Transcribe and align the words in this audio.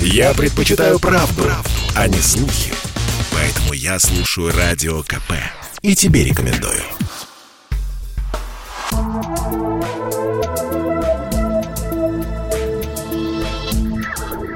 Я 0.00 0.34
предпочитаю 0.34 0.98
правду, 0.98 1.42
правду, 1.42 1.70
а 1.94 2.08
не 2.08 2.18
слухи. 2.18 2.72
Поэтому 3.32 3.72
я 3.72 3.98
слушаю 3.98 4.52
Радио 4.52 5.02
КП. 5.02 5.32
И 5.82 5.94
тебе 5.94 6.24
рекомендую. 6.24 6.82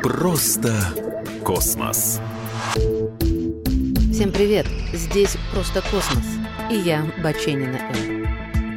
Просто 0.02 0.74
космос. 1.44 2.20
Всем 4.12 4.32
привет! 4.32 4.66
Здесь 4.92 5.36
«Просто 5.52 5.82
космос» 5.82 6.24
и 6.70 6.74
я, 6.76 7.04
Баченина 7.22 7.78
М. 7.94 8.19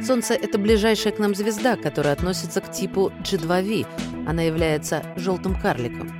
Солнце— 0.04 0.34
это 0.42 0.58
ближайшая 0.58 1.12
к 1.14 1.18
нам 1.18 1.34
звезда, 1.34 1.76
которая 1.76 2.12
относится 2.12 2.60
к 2.60 2.70
типу 2.70 3.10
G2V. 3.22 3.86
Она 4.26 4.42
является 4.42 5.02
желтым 5.16 5.58
карликом. 5.58 6.12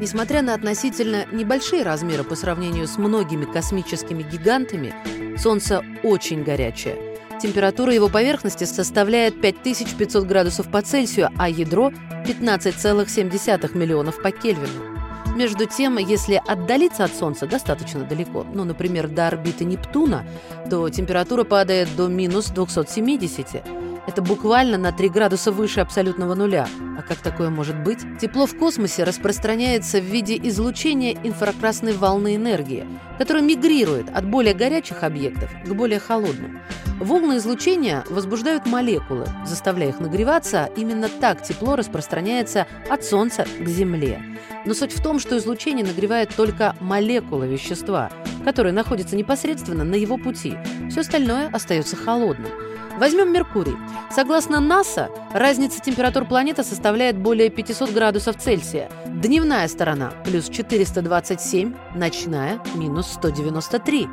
Несмотря 0.00 0.42
на 0.42 0.54
относительно 0.54 1.24
небольшие 1.30 1.82
размеры 1.84 2.24
по 2.24 2.34
сравнению 2.34 2.88
с 2.88 2.98
многими 2.98 3.44
космическими 3.44 4.24
гигантами, 4.24 4.92
Солнце 5.38 5.84
очень 6.02 6.42
горячее. 6.42 6.96
Температура 7.40 7.94
его 7.94 8.08
поверхности 8.08 8.64
составляет 8.64 9.40
5500 9.40 10.24
градусов 10.26 10.68
по 10.68 10.82
Цельсию, 10.82 11.30
а 11.38 11.48
ядро— 11.48 11.92
15,7 12.26 13.76
миллионов 13.76 14.20
по 14.20 14.32
Кельвину. 14.32 14.97
Между 15.38 15.66
тем, 15.66 15.98
если 15.98 16.42
отдалиться 16.48 17.04
от 17.04 17.14
Солнца 17.14 17.46
достаточно 17.46 18.02
далеко, 18.02 18.44
ну, 18.52 18.64
например, 18.64 19.06
до 19.06 19.28
орбиты 19.28 19.64
Нептуна, 19.64 20.24
то 20.68 20.90
температура 20.90 21.44
падает 21.44 21.88
до 21.96 22.08
минус 22.08 22.46
270. 22.46 23.62
Это 24.08 24.20
буквально 24.20 24.78
на 24.78 24.90
3 24.90 25.08
градуса 25.10 25.52
выше 25.52 25.78
абсолютного 25.78 26.34
нуля. 26.34 26.66
А 26.98 27.02
как 27.02 27.18
такое 27.18 27.48
может 27.48 27.78
быть? 27.78 28.00
Тепло 28.20 28.46
в 28.46 28.58
космосе 28.58 29.04
распространяется 29.04 30.00
в 30.00 30.04
виде 30.04 30.36
излучения 30.36 31.16
инфракрасной 31.22 31.92
волны 31.92 32.34
энергии, 32.34 32.88
которая 33.18 33.44
мигрирует 33.44 34.06
от 34.12 34.26
более 34.26 34.52
горячих 34.52 35.04
объектов 35.04 35.48
к 35.64 35.68
более 35.74 36.00
холодным. 36.00 36.60
Волны 36.98 37.36
излучения 37.36 38.04
возбуждают 38.10 38.66
молекулы, 38.66 39.28
заставляя 39.46 39.90
их 39.90 40.00
нагреваться. 40.00 40.70
Именно 40.76 41.08
так 41.08 41.44
тепло 41.44 41.76
распространяется 41.76 42.66
от 42.90 43.04
Солнца 43.04 43.46
к 43.60 43.68
Земле. 43.68 44.20
Но 44.64 44.74
суть 44.74 44.92
в 44.92 45.00
том, 45.00 45.20
что 45.20 45.38
излучение 45.38 45.86
нагревает 45.86 46.34
только 46.34 46.74
молекулы 46.80 47.46
вещества, 47.46 48.10
которые 48.44 48.72
находятся 48.72 49.14
непосредственно 49.14 49.84
на 49.84 49.94
его 49.94 50.18
пути. 50.18 50.56
Все 50.90 51.02
остальное 51.02 51.48
остается 51.52 51.94
холодным. 51.94 52.50
Возьмем 52.98 53.32
Меркурий. 53.32 53.76
Согласно 54.10 54.58
НАСА, 54.58 55.08
разница 55.32 55.80
температур 55.80 56.24
планеты 56.24 56.64
составляет 56.64 56.87
более 57.16 57.50
500 57.50 57.90
градусов 57.92 58.36
Цельсия. 58.36 58.90
Дневная 59.06 59.66
сторона– 59.68 60.12
плюс 60.24 60.48
427, 60.48 61.74
ночная– 61.94 62.60
минус 62.74 63.08
193. 63.12 64.08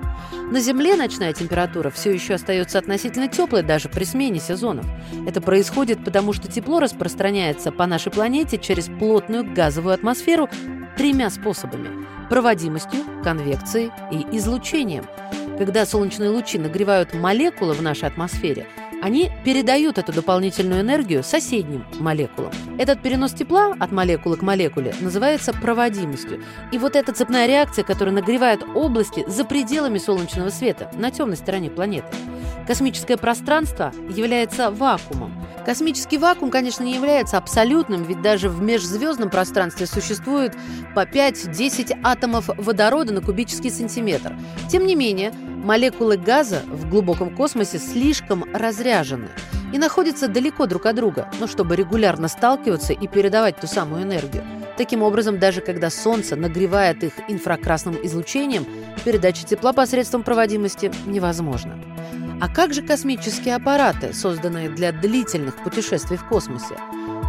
На 0.51 0.59
Земле 0.59 0.95
ночная 0.95 1.33
температура 1.33 1.89
все 1.89 2.11
еще 2.11 2.33
остается 2.33 2.79
относительно 2.79 3.27
теплой 3.27 3.63
даже 3.63 3.87
при 3.89 4.03
смене 4.03 4.39
сезонов. 4.39 4.85
Это 5.27 5.41
происходит 5.41 6.03
потому, 6.03 6.33
что 6.33 6.51
тепло 6.51 6.79
распространяется 6.79 7.71
по 7.71 7.85
нашей 7.85 8.11
планете 8.11 8.57
через 8.57 8.85
плотную 8.87 9.43
газовую 9.53 9.93
атмосферу 9.93 10.49
тремя 10.97 11.29
способами– 11.29 12.05
проводимостью, 12.29 12.99
конвекцией 13.23 13.91
и 14.11 14.37
излучением– 14.37 15.05
когда 15.57 15.85
солнечные 15.85 16.29
лучи 16.29 16.57
нагревают 16.57 17.13
молекулы 17.13 17.73
в 17.73 17.81
нашей 17.81 18.09
атмосфере, 18.09 18.67
они 19.01 19.31
передают 19.43 19.97
эту 19.97 20.13
дополнительную 20.13 20.81
энергию 20.81 21.23
соседним 21.23 21.85
молекулам. 21.99 22.51
Этот 22.77 23.01
перенос 23.01 23.33
тепла 23.33 23.75
от 23.79 23.91
молекулы 23.91 24.37
к 24.37 24.41
молекуле 24.41 24.93
называется 25.01 25.53
проводимостью. 25.53 26.43
И 26.71 26.77
вот 26.77 26.95
эта 26.95 27.13
цепная 27.13 27.47
реакция, 27.47 27.83
которая 27.83 28.13
нагревает 28.15 28.63
области 28.75 29.23
за 29.27 29.45
пределами 29.45 29.97
солнечного 29.97 30.49
света 30.49 30.91
на 30.93 31.11
темной 31.11 31.37
стороне 31.37 31.69
планеты. 31.69 32.07
Космическое 32.67 33.17
пространство 33.17 33.93
является 34.09 34.71
вакуумом. 34.71 35.44
Космический 35.65 36.19
вакуум, 36.19 36.51
конечно, 36.51 36.83
не 36.83 36.93
является 36.93 37.37
абсолютным, 37.37 38.03
ведь 38.03 38.21
даже 38.21 38.49
в 38.49 38.61
межзвездном 38.61 39.31
пространстве 39.31 39.87
существует 39.87 40.55
по 40.93 41.05
5-10 41.05 41.99
атомов 42.03 42.49
водорода 42.55 43.11
на 43.11 43.21
кубический 43.21 43.71
сантиметр. 43.71 44.37
Тем 44.69 44.85
не 44.85 44.95
менее, 44.95 45.31
молекулы 45.31 46.17
газа 46.17 46.61
в 46.67 46.87
глубоком 46.87 47.35
космосе 47.35 47.79
слишком 47.79 48.45
разряжены 48.53 49.29
и 49.73 49.79
находятся 49.79 50.27
далеко 50.27 50.67
друг 50.67 50.85
от 50.85 50.95
друга, 50.95 51.31
но 51.39 51.47
чтобы 51.47 51.75
регулярно 51.75 52.27
сталкиваться 52.27 52.93
и 52.93 53.07
передавать 53.07 53.59
ту 53.59 53.65
самую 53.65 54.03
энергию. 54.03 54.43
Таким 54.77 55.01
образом, 55.01 55.39
даже 55.39 55.61
когда 55.61 55.89
Солнце 55.89 56.35
нагревает 56.35 57.03
их 57.03 57.13
инфракрасным 57.27 57.97
излучением, 58.03 58.67
передача 59.03 59.43
тепла 59.43 59.73
посредством 59.73 60.21
проводимости 60.21 60.91
невозможна. 61.07 61.79
А 62.41 62.49
как 62.49 62.73
же 62.73 62.81
космические 62.81 63.55
аппараты, 63.55 64.13
созданные 64.13 64.69
для 64.69 64.91
длительных 64.91 65.55
путешествий 65.63 66.17
в 66.17 66.27
космосе? 66.27 66.75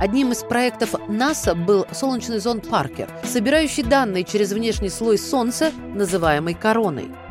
Одним 0.01 0.33
из 0.33 0.43
проектов 0.43 0.95
НАСА 1.09 1.55
был 1.55 1.87
солнечный 1.93 2.39
зонд 2.39 2.69
Паркер, 2.69 3.09
собирающий 3.25 3.83
данные 3.83 4.25
через 4.25 4.53
внешний 4.53 4.91
слой 4.91 5.17
Солнца, 5.17 5.73
называемый 5.95 6.55
короной– 6.55 7.11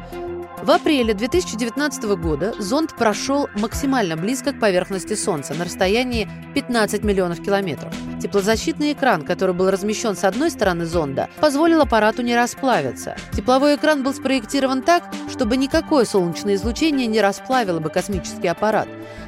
в 0.66 0.72
апреле 0.72 1.14
2019 1.14 2.03
года 2.18 2.56
зонд 2.58 2.96
прошел 2.96 3.48
максимально 3.53 4.18
близко 4.18 4.52
к 4.52 4.59
поверхности 4.59 5.14
Солнца 5.14 5.53
на 5.53 5.64
расстоянии 5.64 6.28
15 6.56 7.03
миллионов 7.03 7.40
километров. 7.44 7.94
Теплозащитный 8.20 8.94
экран, 8.94 9.22
который 9.22 9.53
был 9.53 9.70
размещен 9.70 10.16
с 10.16 10.24
одной 10.24 10.50
стороны 10.50 10.88
зонда, 10.88 11.30
позволил 11.40 11.81
аппарату 11.81 12.24
не 12.24 12.36
расплавиться. 12.36 13.16
Тепловой 13.31 13.76
экран 13.76 14.02
был 14.02 14.16
спроектирован 14.16 14.81
так, 14.81 15.03
чтобы 15.30 15.56
никакое 15.56 16.03
солнечное 16.03 16.56
излучение 16.56 17.06
не 17.06 17.22
расплавило 17.22 17.80
бы 17.80 17.92
космический 17.92 18.47
аппарат. 18.47 18.88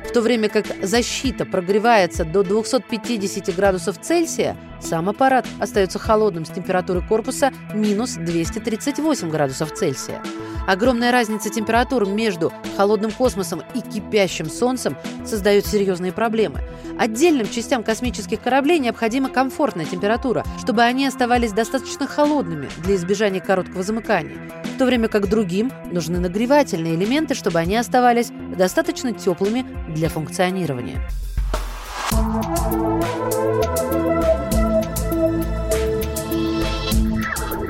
В 0.10 0.12
то 0.14 0.22
время 0.22 0.50
как 0.50 0.66
защита 0.82 1.46
прогревается 1.46 2.26
до 2.26 2.42
250 2.42 3.56
градусов 3.56 4.02
Цельсия, 4.02 4.58
сам 4.80 5.10
аппарат 5.10 5.46
остается 5.60 6.00
холодным 6.00 6.46
с 6.46 6.50
температурой 6.50 7.02
корпуса 7.06 7.52
минус 7.74 8.16
238 8.16 9.30
градусов 9.30 9.74
Цельсия. 9.74 10.22
Огромная 10.68 11.14
разница 11.14 11.50
температур 11.50 12.06
между 12.06 12.52
холодным 12.76 13.12
космосом 13.12 13.64
и 13.74 13.80
кипящим 13.80 14.50
Солнцем 14.50 14.98
создает 15.26 15.66
серьезные 15.66 16.12
проблемы. 16.12 16.62
Отдельным 17.00 17.48
частям 17.48 17.84
космических 17.84 18.42
кораблей 18.42 18.80
необходима 18.80 19.30
комфортная 19.30 19.86
температура, 19.86 20.44
чтобы 20.60 20.82
они 20.82 21.06
оставались 21.06 21.54
достаточно 21.54 22.06
холодными 22.06 22.70
для 22.80 22.96
избежания 22.96 23.40
короткого 23.40 23.82
замыкания, 23.82 24.38
в 24.76 24.78
то 24.78 24.86
время 24.86 25.08
как 25.08 25.30
другим 25.30 25.72
нужны 25.92 26.20
нагревательные 26.20 26.96
элементы, 26.96 27.34
чтобы 27.34 27.60
они 27.60 27.78
оставались 27.78 28.32
достаточно 28.58 29.14
теплыми 29.14 29.66
для 29.88 30.10
функционирования. 30.10 31.08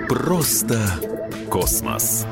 Просто 0.10 0.80
космос. 1.50 2.26